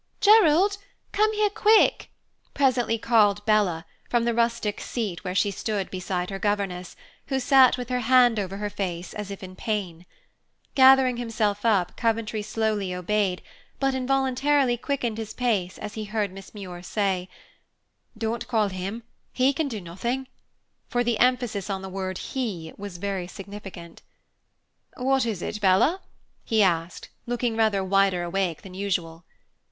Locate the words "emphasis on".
21.19-21.83